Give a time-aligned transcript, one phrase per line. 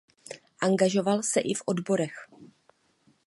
[0.61, 2.15] Angažoval se i v odborech.